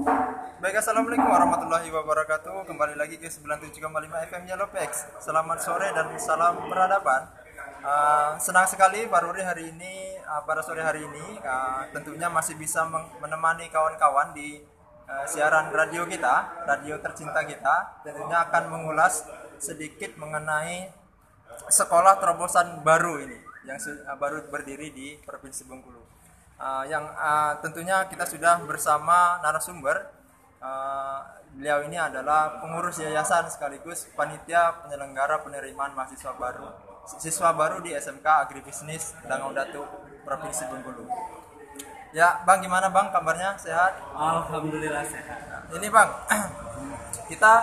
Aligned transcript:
Baik, 0.00 0.80
Assalamualaikum 0.80 1.28
warahmatullahi 1.28 1.92
wabarakatuh. 1.92 2.64
Kembali 2.64 2.96
lagi 2.96 3.20
ke 3.20 3.28
97,5 3.28 3.84
FM 4.32 4.42
Yellowpex 4.48 5.20
Selamat 5.20 5.60
sore 5.60 5.92
dan 5.92 6.08
salam 6.16 6.56
peradaban. 6.72 7.28
Uh, 7.84 8.32
Senang 8.40 8.64
sekali 8.64 9.04
Pak 9.04 9.20
Ruri 9.20 9.44
hari 9.44 9.68
ini 9.68 10.16
uh, 10.24 10.40
Pada 10.48 10.64
sore 10.64 10.80
hari 10.80 11.04
ini 11.04 11.36
uh, 11.44 11.84
Tentunya 11.92 12.32
masih 12.32 12.56
bisa 12.56 12.88
menemani 13.20 13.68
kawan-kawan 13.68 14.32
di 14.32 14.64
uh, 15.04 15.24
siaran 15.28 15.68
radio 15.68 16.08
kita 16.08 16.64
Radio 16.64 16.96
tercinta 17.04 17.44
kita. 17.44 18.00
Tentunya 18.00 18.40
akan 18.48 18.72
mengulas 18.72 19.28
sedikit 19.60 20.16
mengenai 20.16 20.88
Sekolah 21.68 22.16
terobosan 22.16 22.80
baru 22.80 23.20
ini 23.20 23.36
Yang 23.68 24.00
baru 24.16 24.48
berdiri 24.48 24.96
di 24.96 25.20
Provinsi 25.20 25.68
Bengkulu 25.68 26.19
uh, 26.60 26.84
Yang 26.84 27.04
uh, 27.16 27.52
tentunya 27.64 28.04
kita 28.06 28.28
sudah 28.28 28.60
bersama 28.68 29.40
narasumber 29.40 30.20
Uh, 30.60 31.24
beliau 31.56 31.80
ini 31.88 31.96
adalah 31.96 32.60
pengurus 32.60 33.00
yayasan 33.00 33.48
sekaligus 33.48 34.12
panitia 34.12 34.76
penyelenggara 34.84 35.40
penerimaan 35.40 35.96
mahasiswa 35.96 36.36
baru 36.36 36.68
siswa 37.18 37.50
baru 37.56 37.82
di 37.82 37.96
SMK 37.96 38.26
Agribisnis 38.46 39.16
Dangau 39.24 39.50
Datu 39.50 39.82
Provinsi 40.22 40.68
Bengkulu. 40.68 41.08
Ya, 42.12 42.42
Bang 42.44 42.60
gimana 42.60 42.90
Bang 42.90 43.08
kabarnya? 43.14 43.56
Sehat? 43.56 43.98
Alhamdulillah 44.12 45.06
sehat. 45.06 45.40
Ini 45.70 45.88
Bang, 45.88 46.10
kita 47.30 47.54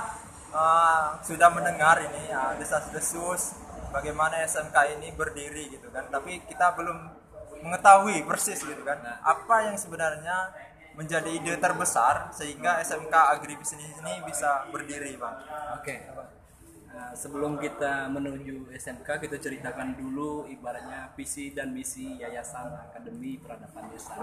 uh, 0.56 1.20
sudah 1.22 1.52
mendengar 1.52 2.00
ini 2.00 2.32
uh, 2.32 2.56
desas-desus 2.56 3.60
bagaimana 3.92 4.42
SMK 4.48 5.00
ini 5.00 5.12
berdiri 5.14 5.76
gitu 5.76 5.92
kan, 5.92 6.08
tapi 6.08 6.40
kita 6.48 6.76
belum 6.80 7.27
mengetahui 7.68 8.24
persis 8.24 8.64
gitu 8.64 8.82
kan. 8.88 9.04
Apa 9.20 9.68
yang 9.68 9.76
sebenarnya 9.76 10.56
menjadi 10.98 11.30
ide 11.30 11.54
terbesar 11.62 12.34
sehingga 12.34 12.82
SMK 12.82 13.14
Agribisnis 13.14 13.94
ini 14.02 14.24
bisa 14.26 14.66
berdiri, 14.74 15.14
Bang. 15.20 15.38
Oke. 15.78 15.84
Okay. 15.84 16.00
Nah, 16.98 17.14
sebelum 17.14 17.62
kita 17.62 18.10
menuju 18.10 18.74
SMK, 18.74 19.22
kita 19.22 19.38
ceritakan 19.38 19.94
dulu 19.94 20.50
ibaratnya 20.50 21.14
visi 21.14 21.54
dan 21.54 21.70
misi 21.70 22.18
Yayasan 22.18 22.74
Akademi 22.74 23.38
Peradaban 23.38 23.86
Desa. 23.94 24.18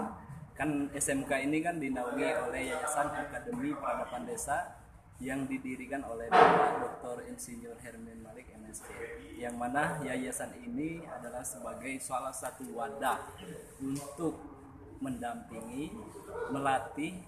Kan 0.51 0.91
SMK 0.91 1.47
ini 1.47 1.63
kan 1.63 1.79
dinaungi 1.79 2.27
oleh 2.43 2.75
Yayasan 2.75 3.07
Akademi 3.15 3.71
Peradaban 3.71 4.27
Desa 4.27 4.84
yang 5.23 5.47
didirikan 5.47 6.03
oleh 6.03 6.27
Bapak 6.27 6.71
Dr. 6.83 7.31
Insinyur 7.31 7.79
Hermin 7.79 8.19
Malik 8.19 8.51
MSc 8.51 8.83
yang 9.39 9.55
mana 9.55 10.03
yayasan 10.03 10.51
ini 10.59 10.99
adalah 11.07 11.39
sebagai 11.39 11.95
salah 12.03 12.35
satu 12.35 12.67
wadah 12.75 13.23
untuk 13.79 14.35
mendampingi, 14.99 15.95
melatih 16.51 17.23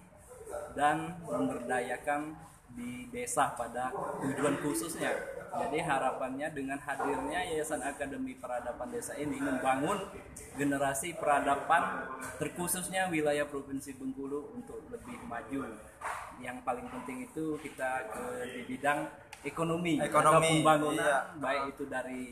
dan 0.75 1.15
memberdayakan 1.23 2.35
di 2.75 3.07
desa 3.09 3.55
pada 3.55 3.89
tujuan 4.21 4.59
khususnya. 4.61 5.15
Jadi 5.47 5.79
harapannya 5.81 6.53
dengan 6.53 6.77
hadirnya 6.77 7.41
Yayasan 7.49 7.81
Akademi 7.81 8.37
Peradaban 8.37 8.93
Desa 8.93 9.17
ini 9.17 9.41
membangun 9.41 9.97
generasi 10.53 11.17
peradaban 11.17 12.05
terkhususnya 12.37 13.09
wilayah 13.09 13.47
Provinsi 13.49 13.97
Bengkulu 13.97 14.53
untuk 14.53 14.85
lebih 14.93 15.17
maju. 15.25 15.73
Yang 16.37 16.57
paling 16.61 16.87
penting 16.91 17.17
itu 17.25 17.45
kita 17.61 18.07
ke 18.13 18.23
di 18.53 18.61
bidang 18.69 19.09
ekonomi, 19.45 20.01
ekonomi 20.01 20.33
atau 20.33 20.41
pembangunan 20.41 21.05
iya. 21.05 21.19
baik 21.37 21.63
itu 21.75 21.83
dari 21.87 22.23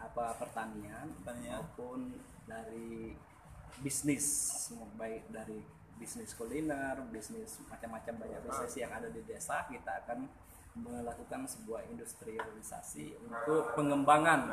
apa 0.00 0.34
pertanian, 0.40 1.06
pertanian 1.20 1.60
maupun 1.60 2.14
dari 2.48 3.14
bisnis 3.80 4.26
baik 4.96 5.28
dari 5.32 5.60
bisnis 6.00 6.32
kuliner, 6.32 6.96
bisnis 7.12 7.60
macam-macam 7.68 8.14
banyak 8.24 8.40
bisnis 8.48 8.74
yang 8.80 8.92
ada 8.92 9.08
di 9.12 9.20
desa 9.28 9.68
kita 9.68 10.04
akan 10.04 10.24
melakukan 10.78 11.44
sebuah 11.44 11.84
industrialisasi 11.92 13.18
untuk 13.26 13.74
pengembangan 13.74 14.48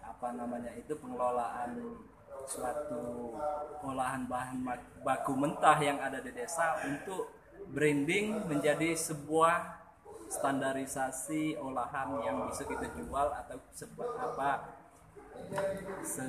apa 0.00 0.28
namanya 0.38 0.70
itu 0.78 0.94
pengelolaan 0.96 1.98
suatu 2.46 3.34
olahan 3.82 4.26
bahan 4.26 4.62
baku 5.02 5.34
mentah 5.34 5.78
yang 5.82 5.98
ada 5.98 6.22
di 6.22 6.30
desa 6.30 6.78
untuk 6.86 7.41
branding 7.70 8.48
menjadi 8.50 8.96
sebuah 8.98 9.82
standarisasi 10.32 11.60
olahan 11.60 12.16
yang 12.24 12.48
bisa 12.48 12.64
kita 12.64 12.88
jual 12.96 13.28
atau 13.28 13.60
sebuah 13.76 14.10
apa 14.32 14.50
se 16.00 16.24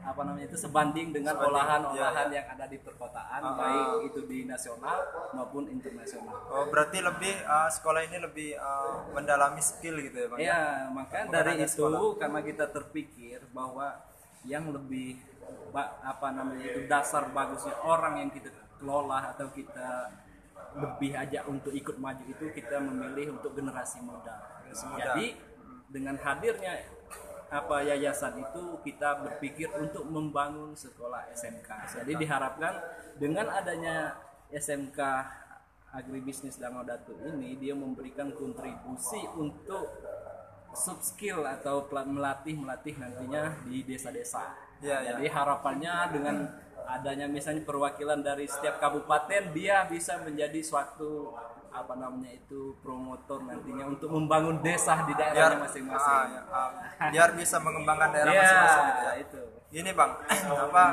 apa 0.00 0.20
namanya 0.24 0.48
itu 0.48 0.56
sebanding 0.56 1.12
dengan 1.12 1.36
olahan-olahan 1.36 2.32
ya, 2.32 2.32
ya. 2.32 2.36
yang 2.40 2.46
ada 2.56 2.64
di 2.70 2.78
perkotaan 2.80 3.40
uh, 3.44 3.52
baik 3.58 3.88
itu 4.12 4.20
di 4.24 4.38
nasional 4.48 4.98
maupun 5.36 5.68
internasional. 5.68 6.32
Oh 6.48 6.64
berarti 6.72 7.04
lebih 7.04 7.36
uh, 7.44 7.68
sekolah 7.68 8.00
ini 8.08 8.18
lebih 8.22 8.56
uh, 8.56 9.12
mendalami 9.12 9.60
skill 9.60 10.00
gitu 10.00 10.16
ya 10.16 10.26
bang? 10.32 10.38
Ya 10.40 10.60
maka 10.88 11.28
dari 11.28 11.60
itu 11.60 11.68
sekolah. 11.68 12.16
karena 12.16 12.40
kita 12.40 12.64
terpikir 12.72 13.44
bahwa 13.52 13.92
yang 14.46 14.72
lebih 14.72 15.20
apa 15.76 16.32
namanya 16.32 16.64
itu 16.64 16.80
dasar 16.88 17.28
bagusnya 17.28 17.76
orang 17.84 18.24
yang 18.24 18.30
kita 18.32 18.48
kelola 18.80 19.36
atau 19.36 19.52
kita 19.52 20.08
lebih 20.76 21.12
aja 21.16 21.40
untuk 21.48 21.72
ikut 21.72 21.96
maju 21.96 22.24
itu 22.28 22.44
kita 22.52 22.76
memilih 22.80 23.40
untuk 23.40 23.56
generasi 23.56 24.04
muda. 24.04 24.60
Generasi 24.64 24.84
muda. 24.92 25.02
Jadi 25.02 25.26
dengan 25.88 26.16
hadirnya 26.20 26.74
apa 27.46 27.78
yayasan 27.86 28.42
itu 28.42 28.82
kita 28.82 29.22
berpikir 29.22 29.70
untuk 29.78 30.04
membangun 30.04 30.74
sekolah 30.74 31.30
SMK. 31.32 32.02
Jadi 32.02 32.12
diharapkan 32.18 32.74
dengan 33.16 33.46
adanya 33.54 34.18
SMK 34.50 34.98
agribisnis 35.94 36.58
Danau 36.60 36.84
Datu 36.84 37.16
ini 37.16 37.56
dia 37.56 37.72
memberikan 37.72 38.34
kontribusi 38.34 39.22
untuk 39.38 39.88
sub 40.76 41.00
skill 41.00 41.40
atau 41.46 41.88
melatih 41.88 42.58
melatih 42.58 42.98
nantinya 43.00 43.64
di 43.64 43.80
desa-desa. 43.86 44.52
Ya, 44.84 45.00
ya. 45.00 45.16
Jadi 45.16 45.32
harapannya 45.32 45.94
dengan 46.12 46.36
adanya 46.86 47.26
misalnya 47.26 47.66
perwakilan 47.66 48.22
dari 48.22 48.46
setiap 48.46 48.78
kabupaten 48.78 49.50
dia 49.50 49.84
bisa 49.90 50.22
menjadi 50.22 50.62
suatu 50.62 51.34
apa 51.76 51.92
namanya 51.92 52.32
itu 52.32 52.72
promotor 52.80 53.44
nantinya 53.44 53.84
untuk 53.84 54.08
membangun 54.08 54.64
desa 54.64 55.04
di 55.04 55.12
daerahnya 55.12 55.68
masing-masing. 55.68 56.16
Ah, 56.16 56.24
ya, 56.24 56.42
ah, 56.48 56.70
biar 57.12 57.36
bisa 57.36 57.60
mengembangkan 57.60 58.08
daerah 58.16 58.32
iya, 58.32 58.40
masing-masing. 58.40 58.86
Ya, 58.88 58.96
ya, 58.96 59.12
itu. 59.20 59.42
Ini 59.76 59.90
bang, 59.92 60.12
apa 60.70 60.84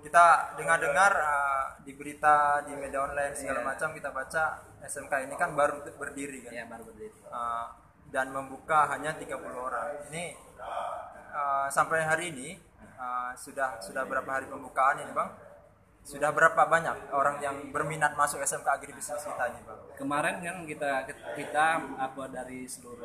kita 0.00 0.24
dengar-dengar 0.56 1.12
uh, 1.12 1.64
di 1.84 1.92
berita 1.92 2.64
di 2.64 2.72
media 2.72 3.04
online 3.04 3.36
segala 3.36 3.60
yeah. 3.60 3.68
macam 3.68 3.88
kita 3.92 4.08
baca 4.08 4.44
SMK 4.80 5.12
ini 5.28 5.34
kan 5.36 5.52
baru 5.52 5.84
berdiri 6.00 6.48
kan. 6.48 6.52
Iya 6.56 6.64
baru 6.72 6.82
berdiri. 6.88 7.18
Uh, 7.28 7.66
dan 8.08 8.32
membuka 8.32 8.88
hanya 8.90 9.12
30 9.12 9.36
orang. 9.52 10.08
Ini 10.08 10.34
uh, 11.36 11.68
sampai 11.68 12.00
hari 12.00 12.32
ini 12.32 12.69
uh, 13.00 13.32
sudah 13.32 13.80
sudah 13.80 14.04
berapa 14.04 14.28
hari 14.28 14.46
pembukaan 14.46 15.00
ini 15.00 15.16
bang? 15.16 15.30
sudah 16.00 16.32
berapa 16.32 16.62
banyak 16.64 17.12
orang 17.12 17.36
yang 17.44 17.56
berminat 17.70 18.16
masuk 18.16 18.40
SMK 18.40 18.66
Agribisnis 18.66 19.20
kita 19.20 19.52
ini, 19.52 19.60
Bang? 19.68 19.80
Kemarin 20.00 20.40
kan 20.40 20.56
kita 20.64 21.04
kita 21.36 21.66
apa 22.00 22.24
dari 22.32 22.64
seluruh 22.64 23.04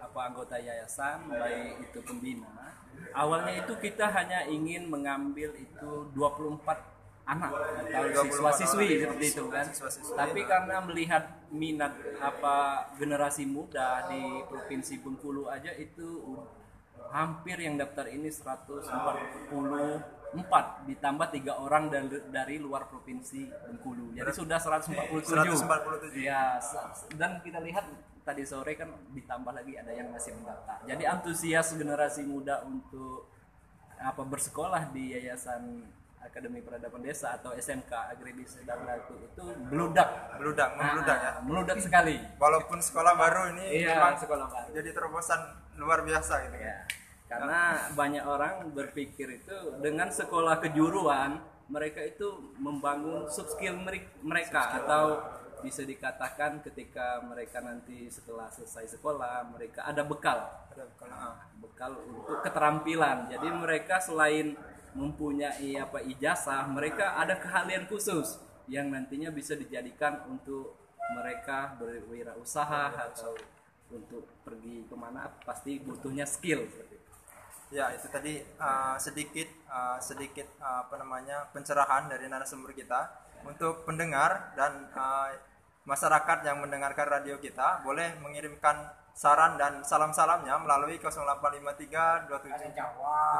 apa 0.00 0.18
anggota 0.32 0.56
yayasan 0.56 1.28
baik 1.28 1.92
itu 1.92 1.98
pembina, 2.00 2.72
awalnya 3.12 3.52
itu 3.60 3.76
kita 3.76 4.08
hanya 4.08 4.48
ingin 4.48 4.88
mengambil 4.88 5.52
itu 5.60 5.90
24 6.16 6.64
anak 7.26 7.52
atau 7.90 8.22
siswa-siswi 8.22 9.02
seperti 9.02 9.26
itu 9.34 9.44
kan. 9.50 9.66
Siswa 9.68 9.90
-siswi. 9.90 10.14
Tapi 10.16 10.40
karena 10.46 10.76
melihat 10.80 11.24
minat 11.52 11.92
apa 12.22 12.88
generasi 12.96 13.44
muda 13.44 14.08
di 14.08 14.40
Provinsi 14.46 15.02
Bengkulu 15.02 15.50
aja 15.50 15.74
itu 15.74 16.22
hampir 17.12 17.56
yang 17.60 17.78
daftar 17.78 18.06
ini 18.10 18.28
140 18.28 20.16
empat 20.36 20.84
ditambah 20.84 21.28
tiga 21.32 21.56
orang 21.56 21.88
dari, 21.88 22.18
dari 22.28 22.56
luar 22.60 22.90
provinsi 22.90 23.46
Bengkulu. 23.46 24.12
Jadi 24.12 24.32
sudah 24.34 24.58
147. 24.58 25.22
147. 25.32 26.20
Ya, 26.20 26.60
dan 27.16 27.40
kita 27.40 27.62
lihat 27.62 27.86
tadi 28.26 28.42
sore 28.42 28.74
kan 28.74 28.90
ditambah 29.14 29.52
lagi 29.54 29.78
ada 29.78 29.94
yang 29.94 30.10
masih 30.10 30.34
mendaftar. 30.36 30.82
Jadi 30.84 31.04
antusias 31.06 31.72
generasi 31.78 32.26
muda 32.26 32.66
untuk 32.66 33.30
apa 33.96 34.22
bersekolah 34.26 34.92
di 34.92 35.14
Yayasan 35.16 35.88
Akademi 36.26 36.60
Peradaban 36.60 37.02
Desa 37.06 37.38
atau 37.38 37.54
SMK 37.54 37.92
Agribisnis 38.12 38.66
dan 38.66 38.82
Ratu 38.82 39.14
itu 39.16 39.44
meludak, 39.70 40.36
meludak, 40.42 40.74
meludak 40.74 41.18
ya, 41.22 41.32
meludak 41.46 41.78
sekali. 41.78 42.18
Walaupun 42.36 42.82
sekolah 42.82 43.14
baru 43.14 43.54
ini 43.56 43.86
iya, 43.86 43.96
memang 43.96 44.18
sekolah 44.18 44.46
baru. 44.50 44.68
Jadi 44.74 44.88
terobosan 44.90 45.40
luar 45.78 46.02
biasa 46.02 46.50
gitu. 46.50 46.58
Ya 46.58 46.86
karena 47.26 47.90
banyak 47.98 48.22
orang 48.22 48.70
berpikir 48.70 49.42
itu 49.42 49.56
dengan 49.82 50.14
sekolah 50.14 50.62
kejuruan 50.62 51.42
mereka 51.66 51.98
itu 51.98 52.54
membangun 52.62 53.26
sub 53.26 53.50
skill 53.50 53.74
mereka 54.22 54.78
atau 54.78 55.18
bisa 55.58 55.82
dikatakan 55.82 56.62
ketika 56.62 57.18
mereka 57.26 57.58
nanti 57.58 58.06
setelah 58.06 58.46
selesai 58.46 58.94
sekolah 58.94 59.50
mereka 59.50 59.82
ada 59.82 60.06
bekal. 60.06 60.46
Ada 60.70 60.84
bekal, 60.86 61.08
nah, 61.10 61.34
bekal 61.58 61.92
untuk 62.06 62.38
keterampilan. 62.46 63.26
Jadi 63.34 63.48
mereka 63.50 63.98
selain 63.98 64.54
mempunyai 64.96 65.76
apa 65.76 66.00
ijazah 66.00 66.64
mereka 66.72 67.20
ada 67.20 67.36
keahlian 67.36 67.84
khusus 67.84 68.40
yang 68.66 68.88
nantinya 68.88 69.30
bisa 69.30 69.54
dijadikan 69.54 70.24
untuk 70.26 70.74
mereka 71.14 71.78
berwirausaha 71.78 72.98
atau 72.98 73.36
untuk 73.94 74.26
pergi 74.42 74.82
ke 74.88 74.96
mana 74.98 75.30
pasti 75.46 75.78
butuhnya 75.78 76.26
skill. 76.26 76.66
Ya 77.70 77.94
itu 77.94 78.06
tadi 78.10 78.42
uh, 78.58 78.98
sedikit 78.98 79.46
uh, 79.70 79.98
sedikit 80.02 80.46
uh, 80.58 80.86
apa 80.86 80.98
namanya 80.98 81.46
pencerahan 81.54 82.10
dari 82.10 82.26
narasumber 82.26 82.74
kita 82.74 83.10
untuk 83.46 83.86
pendengar 83.86 84.54
dan 84.58 84.90
uh, 84.94 85.30
masyarakat 85.86 86.42
yang 86.42 86.58
mendengarkan 86.62 87.06
radio 87.06 87.38
kita 87.38 87.82
boleh 87.86 88.18
mengirimkan 88.18 88.90
saran 89.14 89.54
dan 89.56 89.80
salam-salamnya 89.86 90.60
melalui 90.60 90.98
0853 90.98 92.28
27 92.28 92.74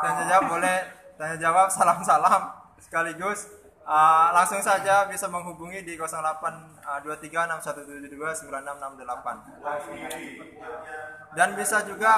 tanya 0.00 0.24
jawab 0.30 0.46
boleh 0.48 1.05
tanya 1.16 1.36
jawab 1.40 1.72
salam-salam 1.76 2.52
sekaligus 2.76 3.48
uh, 3.88 4.36
langsung 4.36 4.60
saja 4.60 5.08
bisa 5.08 5.32
menghubungi 5.32 5.80
di 5.82 5.96
0823 5.96 7.64
6172 7.64 8.46
9668 8.46 11.34
dan 11.36 11.56
bisa 11.56 11.82
juga 11.88 12.12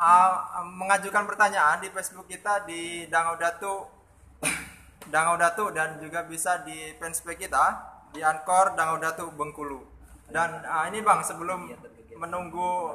uh, 0.00 0.64
mengajukan 0.64 1.28
pertanyaan 1.28 1.80
di 1.80 1.88
Facebook 1.92 2.28
kita 2.28 2.64
di 2.64 3.06
Dangau 3.12 3.36
Datu 3.36 3.86
Dangau 5.12 5.36
Datu 5.36 5.70
dan 5.70 6.00
juga 6.00 6.22
bisa 6.24 6.58
di 6.64 6.96
fanspage 6.96 7.38
kita 7.46 7.92
di 8.12 8.20
Ankor 8.20 8.76
Dangau 8.76 9.00
Datu 9.00 9.32
Bengkulu. 9.32 9.80
Dan 10.28 10.64
uh, 10.64 10.84
ini 10.88 11.00
Bang 11.00 11.24
sebelum 11.24 11.72
menunggu 12.16 12.92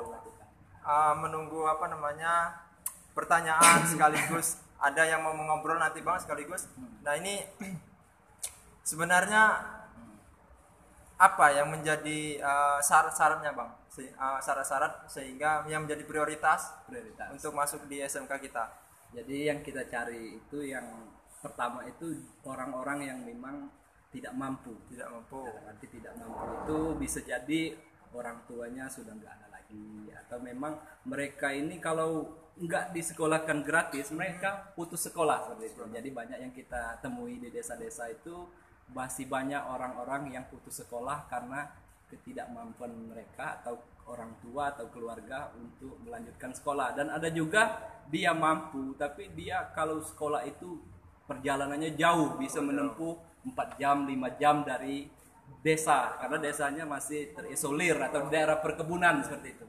uh, 0.85 1.13
menunggu 1.17 1.65
apa 1.65 1.89
namanya 1.89 2.53
pertanyaan 3.17 3.81
sekaligus 3.89 4.66
ada 4.77 5.03
yang 5.05 5.25
mau 5.25 5.33
ngobrol 5.33 5.81
nanti 5.81 6.03
Bang 6.05 6.21
sekaligus. 6.21 6.69
Nah, 7.01 7.17
ini 7.17 7.41
sebenarnya 8.89 9.57
apa 11.17 11.45
yang 11.49 11.73
menjadi 11.73 12.37
uh, 12.41 12.79
syarat-syaratnya 12.81 13.51
Bang? 13.57 13.73
Uh, 13.97 14.37
syarat-syarat 14.37 15.09
sehingga 15.09 15.65
yang 15.65 15.89
menjadi 15.89 16.05
prioritas 16.05 16.69
prioritas 16.85 17.33
untuk 17.33 17.57
masuk 17.57 17.89
di 17.89 17.97
SMK 18.05 18.29
kita. 18.37 18.69
Jadi 19.09 19.49
yang 19.49 19.65
kita 19.65 19.89
cari 19.89 20.37
itu 20.37 20.61
yang 20.61 20.85
pertama 21.41 21.81
itu 21.89 22.13
orang-orang 22.45 23.09
yang 23.09 23.19
memang 23.25 23.69
tidak 24.11 24.33
mampu 24.33 24.73
tidak 24.87 25.11
mampu 25.11 25.45
nanti 25.67 25.85
tidak 25.91 26.13
mampu 26.17 26.43
itu 26.63 26.79
bisa 26.97 27.19
jadi 27.21 27.75
orang 28.15 28.39
tuanya 28.47 28.87
sudah 28.87 29.13
nggak 29.13 29.33
ada 29.35 29.46
lagi 29.67 30.11
atau 30.15 30.39
memang 30.39 30.79
mereka 31.03 31.51
ini 31.51 31.79
kalau 31.83 32.31
nggak 32.57 32.95
disekolahkan 32.95 33.61
gratis 33.61 34.09
mereka 34.15 34.73
putus 34.73 35.05
sekolah 35.11 35.45
seperti 35.45 35.77
itu. 35.77 35.83
Jadi 35.93 36.09
banyak 36.09 36.39
yang 36.41 36.53
kita 36.55 36.97
temui 37.03 37.37
di 37.37 37.53
desa-desa 37.53 38.09
itu 38.09 38.47
masih 38.95 39.27
banyak 39.27 39.59
orang-orang 39.59 40.31
yang 40.33 40.47
putus 40.47 40.81
sekolah 40.81 41.27
karena 41.27 41.67
ketidakmampuan 42.07 42.95
mereka 43.11 43.59
atau 43.61 43.83
orang 44.07 44.31
tua 44.39 44.71
atau 44.71 44.87
keluarga 44.87 45.51
untuk 45.59 45.99
melanjutkan 46.01 46.55
sekolah. 46.55 46.95
Dan 46.95 47.11
ada 47.11 47.27
juga 47.27 47.77
dia 48.07 48.31
mampu 48.31 48.95
tapi 48.95 49.29
dia 49.35 49.69
kalau 49.75 49.99
sekolah 49.99 50.47
itu 50.47 50.79
perjalanannya 51.27 51.93
jauh 51.99 52.39
bisa 52.39 52.63
menempuh 52.63 53.19
4 53.43 53.79
jam 53.79 54.07
5 54.07 54.39
jam 54.39 54.63
dari 54.63 55.11
desa 55.65 56.17
karena 56.21 56.37
desanya 56.39 56.83
masih 56.85 57.33
terisolir 57.33 57.97
atau 57.97 58.29
daerah 58.29 58.61
perkebunan 58.61 59.21
seperti 59.25 59.57
itu. 59.57 59.67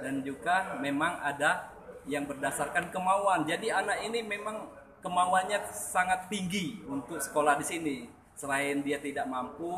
Dan 0.00 0.20
juga 0.22 0.76
memang 0.78 1.18
ada 1.24 1.72
yang 2.06 2.28
berdasarkan 2.28 2.94
kemauan. 2.94 3.44
Jadi 3.48 3.72
anak 3.72 4.06
ini 4.06 4.22
memang 4.22 4.70
kemauannya 5.02 5.66
sangat 5.70 6.30
tinggi 6.30 6.82
untuk 6.86 7.18
sekolah 7.18 7.58
di 7.58 7.66
sini. 7.66 7.96
Selain 8.36 8.84
dia 8.84 9.00
tidak 9.00 9.26
mampu 9.26 9.72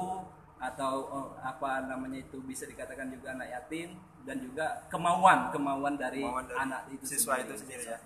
atau 0.58 0.94
oh, 1.06 1.28
apa 1.38 1.86
namanya 1.86 2.18
itu 2.18 2.42
bisa 2.42 2.66
dikatakan 2.66 3.14
juga 3.14 3.30
anak 3.30 3.46
yatim 3.46 3.94
dan 4.26 4.42
juga 4.42 4.82
kemauan 4.90 5.54
kemauan 5.54 5.94
dari, 5.94 6.26
kemauan 6.26 6.46
dari 6.50 6.58
anak 6.58 6.82
itu 6.90 7.04
siswa 7.06 7.38
sendiri. 7.38 7.46
itu 7.46 7.54
sendiri 7.62 7.84
ya. 7.86 7.98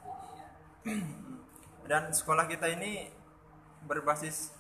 Dan 1.83 2.15
sekolah 2.15 2.47
kita 2.47 2.71
ini 2.79 3.11
berbasis 3.87 4.55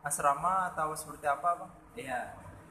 asrama 0.00 0.72
atau 0.72 0.92
seperti 0.96 1.26
apa 1.28 1.64
bang? 1.64 1.72
Iya, 1.96 2.20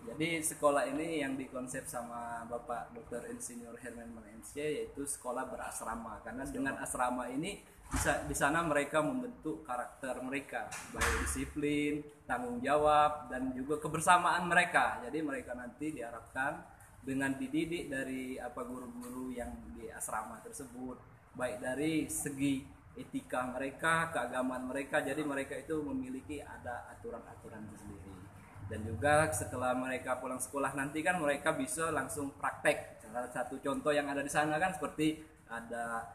jadi 0.10 0.42
sekolah 0.42 0.90
ini 0.90 1.22
yang 1.22 1.38
dikonsep 1.38 1.86
sama 1.86 2.48
Bapak 2.50 2.96
Dr. 2.96 3.30
Insinyur 3.30 3.78
Herman 3.78 4.10
Malaysia 4.16 4.64
yaitu 4.64 5.06
sekolah 5.06 5.46
berasrama 5.52 6.24
karena 6.26 6.48
dengan 6.48 6.80
asrama 6.82 7.30
ini 7.30 7.62
bisa 7.90 8.22
di 8.30 8.38
sana 8.38 8.62
mereka 8.62 9.02
membentuk 9.02 9.66
karakter 9.66 10.22
mereka 10.22 10.70
baik 10.94 11.26
disiplin, 11.26 12.06
tanggung 12.30 12.62
jawab 12.62 13.34
dan 13.34 13.50
juga 13.54 13.82
kebersamaan 13.82 14.46
mereka. 14.46 15.02
Jadi 15.06 15.26
mereka 15.26 15.58
nanti 15.58 15.94
diharapkan 15.94 16.62
dengan 17.02 17.34
dididik 17.34 17.90
dari 17.90 18.38
apa 18.38 18.62
guru-guru 18.62 19.34
yang 19.34 19.50
di 19.74 19.90
asrama 19.90 20.38
tersebut 20.46 21.02
baik 21.34 21.58
dari 21.62 22.06
segi 22.12 22.79
etika 22.98 23.50
mereka, 23.52 24.10
keagamaan 24.14 24.66
mereka. 24.66 25.04
Jadi 25.04 25.22
mereka 25.22 25.60
itu 25.60 25.82
memiliki 25.84 26.42
ada 26.42 26.90
aturan-aturan 26.98 27.66
sendiri. 27.76 28.14
Dan 28.70 28.86
juga 28.86 29.34
setelah 29.34 29.74
mereka 29.74 30.22
pulang 30.22 30.38
sekolah 30.38 30.78
nanti 30.78 31.02
kan 31.02 31.18
mereka 31.18 31.58
bisa 31.58 31.90
langsung 31.90 32.34
praktek. 32.38 33.02
Salah 33.02 33.30
satu 33.34 33.58
contoh 33.58 33.90
yang 33.90 34.06
ada 34.06 34.22
di 34.22 34.30
sana 34.30 34.62
kan 34.62 34.78
seperti 34.78 35.18
ada 35.50 36.06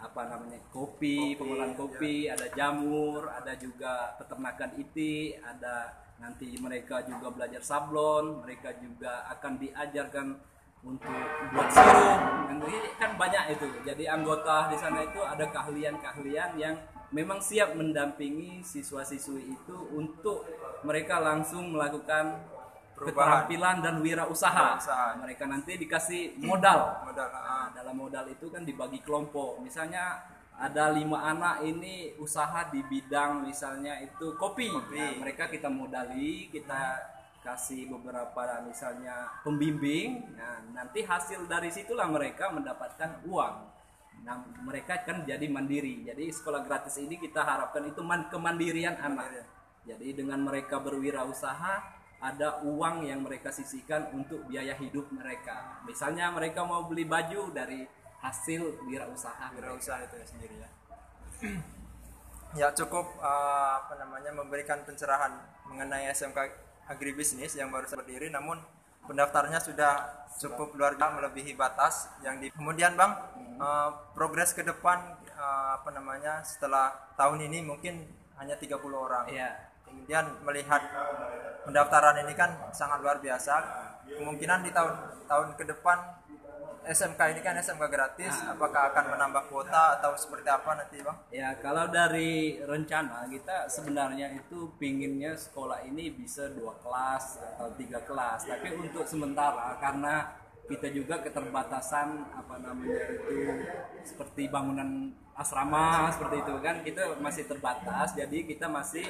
apa 0.00 0.22
namanya 0.28 0.60
kopi, 0.72 1.36
kopi 1.36 1.38
pengolahan 1.38 1.74
kopi, 1.76 2.14
ya. 2.28 2.36
ada 2.36 2.46
jamur, 2.56 3.28
ada 3.28 3.52
juga 3.60 4.16
peternakan 4.16 4.70
iti, 4.80 5.36
ada 5.36 5.92
nanti 6.18 6.48
mereka 6.56 7.04
juga 7.04 7.28
belajar 7.32 7.60
sablon, 7.60 8.44
mereka 8.44 8.72
juga 8.80 9.28
akan 9.36 9.52
diajarkan 9.60 10.26
untuk 10.84 11.16
buat 11.52 11.68
banyak 13.24 13.44
itu 13.56 13.66
jadi 13.88 14.04
anggota 14.12 14.68
di 14.68 14.76
sana 14.76 15.00
itu 15.00 15.20
ada 15.24 15.48
keahlian-keahlian 15.48 16.50
yang 16.60 16.76
memang 17.14 17.40
siap 17.40 17.72
mendampingi 17.72 18.60
siswa-siswi 18.60 19.54
itu 19.54 19.76
untuk 19.96 20.44
mereka 20.84 21.22
langsung 21.22 21.72
melakukan 21.72 22.42
Perubahan. 22.94 23.10
keterampilan 23.10 23.76
dan 23.82 23.94
wirausaha. 23.98 24.78
Usaha. 24.78 25.18
Mereka 25.18 25.50
nanti 25.50 25.74
dikasih 25.78 26.38
modal. 26.42 26.94
modal. 27.10 27.26
Nah, 27.26 27.70
dalam 27.74 27.94
modal 27.98 28.26
itu 28.30 28.46
kan 28.50 28.62
dibagi 28.62 29.02
kelompok. 29.02 29.58
Misalnya 29.62 30.22
ada 30.54 30.94
lima 30.94 31.26
anak 31.26 31.66
ini 31.66 32.14
usaha 32.22 32.70
di 32.70 32.82
bidang 32.86 33.46
misalnya 33.46 33.98
itu 33.98 34.38
kopi. 34.38 34.70
kopi. 34.70 34.94
Nah, 34.98 35.26
mereka 35.26 35.50
kita 35.50 35.66
modali, 35.66 36.50
kita 36.54 37.13
kasih 37.44 37.92
beberapa 37.92 38.64
misalnya 38.64 39.28
pembimbing 39.44 40.32
nah 40.32 40.64
nanti 40.72 41.04
hasil 41.04 41.44
dari 41.44 41.68
situlah 41.68 42.08
mereka 42.08 42.48
mendapatkan 42.48 43.20
uang. 43.28 43.56
Nah 44.24 44.40
mereka 44.64 45.04
kan 45.04 45.28
jadi 45.28 45.44
mandiri. 45.52 46.08
Jadi 46.08 46.32
sekolah 46.32 46.64
gratis 46.64 46.96
ini 46.96 47.20
kita 47.20 47.44
harapkan 47.44 47.84
itu 47.84 48.00
man 48.00 48.32
kemandirian 48.32 48.96
anak. 48.96 49.44
Jadi 49.84 50.16
dengan 50.16 50.40
mereka 50.40 50.80
berwirausaha 50.80 51.74
ada 52.24 52.64
uang 52.64 53.04
yang 53.04 53.20
mereka 53.20 53.52
sisihkan 53.52 54.08
untuk 54.16 54.48
biaya 54.48 54.72
hidup 54.80 55.12
mereka. 55.12 55.84
Misalnya 55.84 56.32
mereka 56.32 56.64
mau 56.64 56.88
beli 56.88 57.04
baju 57.04 57.52
dari 57.52 57.84
hasil 58.24 58.88
wirausaha. 58.88 59.52
Wirausaha 59.52 60.08
itu 60.08 60.16
ya 60.16 60.26
sendiri 60.26 60.56
ya. 60.56 60.70
Ya 62.54 62.70
cukup 62.70 63.18
uh, 63.18 63.82
apa 63.82 63.98
namanya 63.98 64.30
memberikan 64.30 64.78
pencerahan 64.86 65.42
mengenai 65.66 66.06
SMK 66.14 66.38
agribisnis 66.88 67.56
yang 67.56 67.72
baru 67.72 67.88
berdiri 67.88 68.28
namun 68.28 68.60
pendaftarnya 69.04 69.60
sudah 69.60 69.92
cukup 70.40 70.74
luar 70.74 70.98
biasa 70.98 71.20
melebihi 71.20 71.54
batas 71.54 72.10
yang 72.24 72.40
di 72.42 72.50
kemudian 72.50 72.98
bang 72.98 73.12
hmm. 73.14 73.58
uh, 73.60 73.90
progres 74.16 74.50
ke 74.56 74.66
depan 74.66 75.14
uh, 75.38 75.78
apa 75.78 75.94
namanya 75.94 76.42
setelah 76.42 77.14
tahun 77.14 77.46
ini 77.46 77.62
mungkin 77.62 78.02
hanya 78.40 78.58
30 78.58 78.74
orang 78.90 79.30
yeah. 79.30 79.54
kemudian 79.86 80.26
melihat 80.42 80.82
pendaftaran 81.62 82.18
ini 82.26 82.34
kan 82.34 82.50
sangat 82.74 82.98
luar 82.98 83.22
biasa 83.22 83.54
kemungkinan 84.04 84.66
di 84.66 84.70
tahun 84.74 84.94
tahun 85.30 85.48
ke 85.54 85.64
depan 85.70 85.98
SMK 86.84 87.20
ini 87.32 87.40
kan 87.40 87.56
SMK 87.56 87.84
gratis, 87.88 88.34
nah. 88.44 88.52
apakah 88.52 88.92
akan 88.92 89.16
menambah 89.16 89.48
kuota 89.48 89.98
atau 90.00 90.12
seperti 90.14 90.48
apa 90.52 90.76
nanti 90.76 91.00
bang? 91.00 91.18
Ya 91.32 91.48
kalau 91.56 91.88
dari 91.88 92.60
rencana 92.60 93.24
kita 93.28 93.66
sebenarnya 93.72 94.36
itu 94.36 94.72
pinginnya 94.76 95.32
sekolah 95.32 95.80
ini 95.88 96.12
bisa 96.12 96.52
dua 96.52 96.76
kelas 96.84 97.40
atau 97.56 97.72
tiga 97.80 98.04
kelas, 98.04 98.44
tapi 98.44 98.76
untuk 98.76 99.08
sementara 99.08 99.80
karena 99.80 100.36
kita 100.64 100.88
juga 100.92 101.20
keterbatasan 101.20 102.24
apa 102.32 102.56
namanya 102.56 103.04
itu 103.12 103.36
seperti 104.04 104.48
bangunan 104.48 105.12
asrama 105.36 106.08
seperti 106.08 106.40
itu 106.40 106.54
kan 106.64 106.80
kita 106.80 107.16
masih 107.20 107.44
terbatas, 107.48 108.12
jadi 108.16 108.44
kita 108.44 108.68
masih 108.68 109.04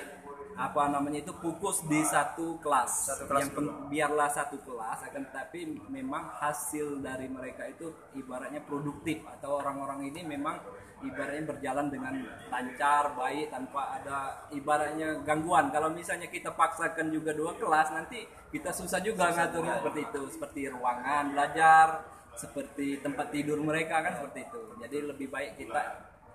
apa 0.54 0.86
namanya 0.86 1.26
itu 1.26 1.34
fokus 1.34 1.82
di 1.90 1.98
satu 2.06 2.62
kelas, 2.62 2.92
Satu 3.10 3.24
kelas 3.26 3.40
yang 3.42 3.50
pen- 3.54 3.74
biarlah 3.90 4.30
satu 4.30 4.56
kelas 4.62 5.02
akan 5.10 5.22
tetapi 5.30 5.60
memang 5.90 6.30
hasil 6.38 7.02
dari 7.02 7.26
mereka 7.26 7.66
itu 7.66 7.90
ibaratnya 8.14 8.62
produktif. 8.62 9.26
Atau 9.26 9.58
orang-orang 9.58 10.14
ini 10.14 10.22
memang 10.22 10.62
ibaratnya 11.02 11.44
berjalan 11.44 11.86
dengan 11.90 12.14
lancar 12.48 13.18
baik 13.18 13.50
tanpa 13.50 14.00
ada 14.00 14.18
ibaratnya 14.54 15.20
gangguan. 15.26 15.74
Kalau 15.74 15.90
misalnya 15.90 16.30
kita 16.30 16.54
paksakan 16.54 17.10
juga 17.10 17.34
dua 17.34 17.58
kelas 17.58 17.90
nanti 17.92 18.24
kita 18.54 18.70
susah 18.70 19.02
juga 19.02 19.34
ngaturnya. 19.34 19.82
seperti 19.82 20.00
itu 20.06 20.22
seperti 20.30 20.60
ruangan 20.70 21.34
belajar 21.34 21.86
seperti 22.34 22.98
tempat 22.98 23.30
tidur 23.30 23.58
mereka 23.62 24.02
kan 24.02 24.22
seperti 24.22 24.46
itu. 24.46 24.62
Jadi 24.82 24.96
lebih 25.06 25.28
baik 25.30 25.52
kita 25.58 25.82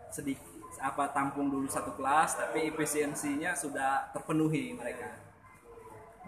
sedikit 0.10 0.49
apa 0.78 1.10
tampung 1.10 1.50
dulu 1.50 1.66
satu 1.66 1.98
kelas 1.98 2.38
tapi 2.38 2.70
efisiensinya 2.70 3.58
sudah 3.58 4.14
terpenuhi 4.14 4.78
mereka 4.78 5.10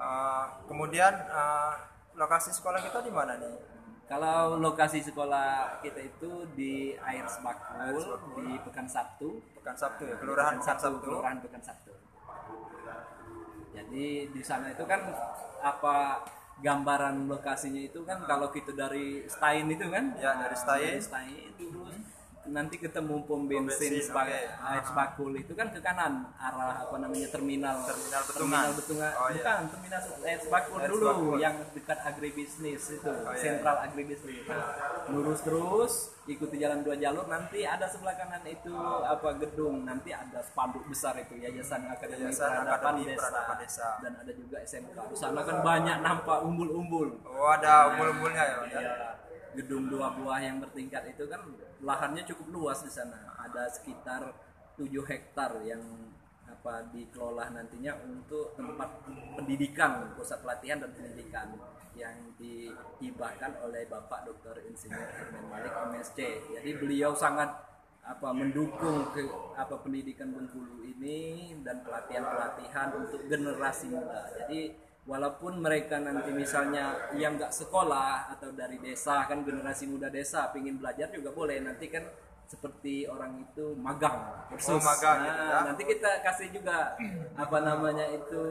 Eh, 0.02 0.46
kemudian 0.66 1.14
eh, 1.14 1.74
lokasi 2.18 2.50
sekolah 2.50 2.82
kita 2.82 3.06
di 3.06 3.14
mana 3.14 3.38
nih? 3.38 3.54
kalau 4.10 4.58
lokasi 4.58 4.98
sekolah 5.00 5.78
kita 5.80 6.02
itu 6.02 6.44
di 6.52 6.98
Air 6.98 7.24
Sebakul 7.30 8.02
di 8.36 8.58
Pekan 8.66 8.90
Sabtu 8.90 9.40
Pekan 9.56 9.78
Sabtu 9.78 10.04
ya, 10.04 10.18
Kelurahan 10.18 10.58
Pekan 10.58 10.76
Sabtu. 10.76 11.00
Kelurahan 11.06 11.38
Pekan 11.40 11.62
Sabtu 11.62 11.94
jadi 13.72 14.06
di 14.28 14.42
sana 14.42 14.74
itu 14.74 14.84
kan 14.84 15.00
apa 15.62 16.26
gambaran 16.60 17.30
lokasinya 17.30 17.80
itu 17.80 18.04
kan 18.04 18.26
kalau 18.26 18.50
kita 18.50 18.74
dari 18.74 19.24
Stein 19.26 19.70
itu 19.70 19.86
kan 19.88 20.18
Ya, 20.18 20.34
dari 20.36 20.56
Stein. 20.58 20.98
dari 20.98 21.02
Stein 21.02 21.50
terus 21.56 21.96
nanti 22.44 22.76
ketemu 22.76 23.22
pom 23.22 23.46
bensin 23.46 24.02
Sebakul 24.82 25.32
itu 25.36 25.54
kan 25.54 25.70
ke 25.70 25.78
kanan 25.78 26.26
arah 26.34 26.82
apa 26.82 26.96
namanya 26.98 27.30
terminal 27.30 27.86
Terminal 27.86 28.22
Betungan. 28.24 28.62
terminal 28.66 28.72
Betungan 28.74 29.12
Oh, 29.14 29.28
iya. 29.28 29.36
bukan 29.38 29.60
terminal 29.70 30.00
Sebakul 30.02 30.78
Air 30.80 30.90
dulu 30.90 31.06
Sebakul. 31.06 31.36
yang 31.38 31.56
dekat 31.72 32.00
agribisnis 32.02 32.82
itu 32.92 33.06
iya. 33.08 33.38
sentral 33.38 33.78
agribisnis 33.80 34.42
lurus 35.08 35.40
terus 35.42 35.94
ikuti 36.24 36.58
jalan 36.58 36.82
dua 36.82 36.96
jalur 36.96 37.26
nanti 37.26 37.62
ada 37.62 37.86
sebelah 37.86 38.14
kanan 38.14 38.42
itu 38.44 38.74
apa 39.04 39.30
gedung 39.38 39.84
nanti 39.84 40.10
ada 40.10 40.40
spanduk 40.40 40.86
besar 40.86 41.18
itu 41.18 41.36
yayasan 41.36 41.86
akademi 41.88 42.26
Yayasan 42.26 42.50
peradaban 42.58 42.94
desa. 43.02 43.18
Peradaban 43.20 43.58
Desa. 43.60 43.88
dan 44.00 44.14
ada 44.16 44.32
juga 44.32 44.58
SMK 44.62 44.98
di 44.98 45.16
sana 45.16 45.42
kan 45.42 45.58
banyak 45.62 45.98
nampak 46.00 46.40
umbul-umbul 46.42 47.10
Oh, 47.24 47.50
ada 47.50 47.90
umbul-umbulnya 47.92 48.44
ya, 48.44 48.58
ya? 48.72 48.82
Gedung 49.52 49.92
dua 49.92 50.16
buah 50.16 50.40
yang 50.40 50.64
bertingkat 50.64 51.12
itu 51.12 51.28
kan 51.28 51.44
lahannya 51.84 52.24
cukup 52.24 52.48
luas 52.52 52.80
di 52.86 52.92
sana. 52.92 53.36
Ada 53.42 53.68
sekitar 53.68 54.32
7 54.80 54.88
hektar 55.06 55.60
yang 55.68 55.84
apa 56.48 56.88
dikelola 56.94 57.52
nantinya 57.52 57.96
untuk 58.06 58.54
tempat 58.54 59.02
pendidikan, 59.36 60.14
pusat 60.16 60.44
pelatihan 60.44 60.84
dan 60.84 60.92
pendidikan 60.94 61.48
yang 61.96 62.16
dihibahkan 62.40 63.60
oleh 63.68 63.84
Bapak 63.88 64.24
Dr. 64.24 64.64
Insinyur 64.68 65.10
Herman 65.12 65.46
Malik 65.52 65.74
MSc. 65.92 66.20
Jadi 66.56 66.70
beliau 66.80 67.12
sangat 67.12 67.52
apa 68.02 68.34
mendukung 68.34 69.14
ke 69.14 69.30
apa 69.54 69.78
pendidikan 69.78 70.34
Bengkulu 70.34 70.82
ini 70.82 71.54
dan 71.62 71.86
pelatihan-pelatihan 71.86 72.98
untuk 72.98 73.22
generasi 73.30 73.94
muda. 73.94 74.26
Jadi 74.42 74.74
walaupun 75.02 75.58
mereka 75.58 75.98
nanti 75.98 76.30
misalnya 76.30 76.94
yang 77.14 77.34
nggak 77.34 77.50
sekolah 77.50 78.30
atau 78.32 78.54
dari 78.54 78.78
desa 78.78 79.26
kan 79.26 79.42
generasi 79.42 79.90
muda 79.90 80.08
desa 80.08 80.50
pingin 80.50 80.78
belajar 80.78 81.10
juga 81.10 81.34
boleh 81.34 81.58
nanti 81.60 81.90
kan 81.90 82.06
seperti 82.46 83.08
orang 83.08 83.42
itu 83.42 83.74
magang 83.80 84.46
kursus 84.52 84.76
Oh, 84.76 84.80
magang 84.80 85.24
gitu 85.24 85.42
Nah, 85.42 85.50
ya. 85.50 85.60
nanti 85.72 85.84
kita 85.88 86.12
kasih 86.22 86.48
juga 86.52 86.94
apa 87.34 87.58
namanya 87.60 88.06
itu 88.08 88.44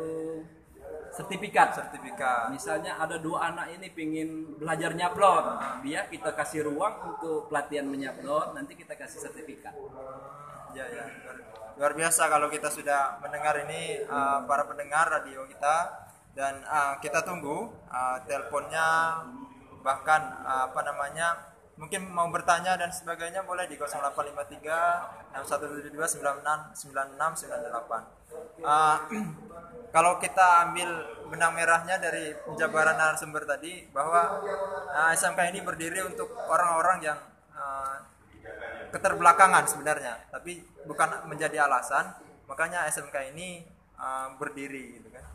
sertifikat 1.11 1.75
Sertifikat. 1.75 2.49
misalnya 2.49 2.97
ada 2.97 3.19
dua 3.19 3.51
anak 3.51 3.71
ini 3.73 3.91
pingin 3.91 4.57
belajar 4.57 4.95
nyablon 4.95 5.45
dia 5.83 6.07
kita 6.07 6.33
kasih 6.33 6.67
ruang 6.67 7.15
untuk 7.15 7.47
pelatihan 7.47 7.87
menyablon 7.87 8.55
nanti 8.55 8.75
kita 8.75 8.95
kasih 8.95 9.23
sertifikat 9.23 9.75
Ya, 10.71 10.87
ya. 10.87 11.03
Luar, 11.03 11.37
luar 11.75 11.93
biasa 11.99 12.31
kalau 12.31 12.47
kita 12.47 12.71
sudah 12.71 13.19
mendengar 13.19 13.59
ini 13.67 14.07
uh, 14.07 14.47
para 14.47 14.63
pendengar 14.63 15.11
radio 15.11 15.43
kita 15.45 16.07
dan 16.35 16.63
uh, 16.67 16.95
kita 17.03 17.27
tunggu 17.27 17.69
uh, 17.91 18.19
teleponnya 18.25 19.19
bahkan 19.81 20.21
uh, 20.45 20.71
apa 20.71 20.81
namanya 20.87 21.51
mungkin 21.81 22.13
mau 22.13 22.29
bertanya 22.29 22.77
dan 22.77 22.93
sebagainya 22.93 23.41
boleh 23.49 23.65
di 23.65 23.81
0853 23.81 25.33
6172 25.33 25.97
96 25.97 26.77
96 26.77 27.49
98. 27.49 28.61
Uh, 28.61 28.97
kalau 29.91 30.21
kita 30.21 30.69
ambil 30.69 30.91
benang 31.33 31.57
merahnya 31.57 31.97
dari 31.97 32.37
penjabaran 32.45 33.01
narasumber 33.01 33.49
tadi 33.49 33.89
bahwa 33.91 34.45
uh, 34.93 35.11
SMK 35.17 35.57
ini 35.57 35.65
berdiri 35.65 36.05
untuk 36.05 36.31
orang-orang 36.47 37.01
yang 37.01 37.19
uh, 37.57 37.97
keterbelakangan 38.93 39.65
sebenarnya 39.71 40.29
tapi 40.29 40.61
bukan 40.85 41.31
menjadi 41.31 41.65
alasan 41.65 42.13
makanya 42.51 42.85
SMK 42.91 43.31
ini 43.31 43.63
uh, 43.97 44.35
berdiri 44.37 44.99
gitu 44.99 45.09
kan 45.15 45.30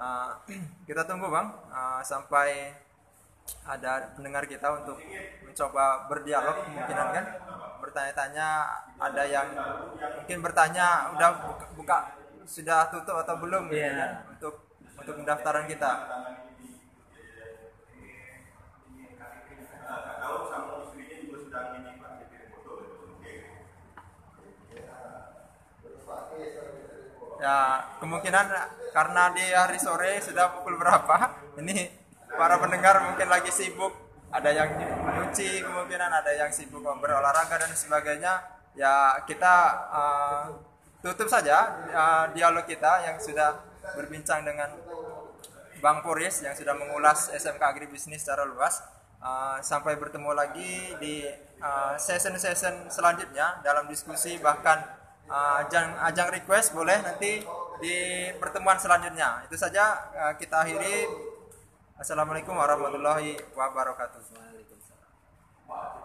Uh, 0.00 0.32
kita 0.88 1.04
tunggu 1.04 1.28
bang. 1.28 1.48
Uh, 1.68 2.00
sampai 2.00 2.72
ada 3.68 4.14
pendengar 4.16 4.48
kita 4.48 4.64
untuk 4.80 4.96
mencoba 5.44 6.08
berdialog 6.08 6.64
kemungkinan 6.64 7.08
kan? 7.12 7.24
Bertanya-tanya 7.84 8.48
ada 8.96 9.22
yang 9.28 9.48
mungkin 10.24 10.38
bertanya 10.40 11.12
udah 11.12 11.30
buka, 11.44 11.66
buka 11.76 11.98
sudah 12.48 12.88
tutup 12.88 13.20
atau 13.20 13.36
belum? 13.36 13.68
Iya. 13.68 13.92
kan 13.92 14.10
untuk 14.32 14.54
untuk 15.00 15.14
pendaftaran 15.24 15.64
kita 15.64 15.90
ya 27.40 27.80
kemungkinan 27.98 28.46
karena 28.92 29.32
di 29.32 29.44
hari 29.48 29.80
sore 29.80 30.20
sudah 30.20 30.52
pukul 30.60 30.76
berapa 30.76 31.16
ini 31.56 31.88
para 32.36 32.60
pendengar 32.60 33.00
mungkin 33.08 33.26
lagi 33.26 33.50
sibuk. 33.50 34.12
Ada 34.30 34.54
yang 34.54 34.70
nyuci 34.78 35.66
kemungkinan 35.66 36.06
ada 36.22 36.30
yang 36.30 36.54
sibuk 36.54 36.86
berolahraga 36.86 37.66
dan 37.66 37.74
sebagainya. 37.74 38.38
Ya 38.78 39.18
kita 39.26 39.54
uh, 39.90 40.44
tutup 41.02 41.26
saja 41.26 41.82
uh, 41.90 42.24
dialog 42.30 42.62
kita 42.62 43.10
yang 43.10 43.18
sudah 43.18 43.58
berbincang 43.98 44.46
dengan 44.46 44.70
Bang 45.82 46.04
Puris 46.06 46.46
yang 46.46 46.54
sudah 46.54 46.76
mengulas 46.78 47.34
SMK 47.34 47.58
Agribisnis 47.58 48.22
secara 48.22 48.46
luas. 48.46 48.78
Uh, 49.20 49.58
sampai 49.60 49.98
bertemu 50.00 50.32
lagi 50.32 50.96
di 50.96 51.28
session-session 52.00 52.88
selanjutnya 52.88 53.60
dalam 53.60 53.84
diskusi 53.84 54.40
bahkan 54.40 54.80
uh, 55.30 55.62
ajang 55.62 55.94
ajang 56.10 56.28
request 56.34 56.74
boleh 56.74 56.98
nanti 57.00 57.40
di 57.80 57.96
pertemuan 58.36 58.76
selanjutnya. 58.76 59.46
Itu 59.46 59.56
saja 59.56 60.10
uh, 60.12 60.34
kita 60.36 60.66
akhiri. 60.66 61.06
Assalamualaikum 61.96 62.56
warahmatullahi 62.56 63.38
wabarakatuh. 63.54 64.20
Waalaikumsalam 64.34 65.99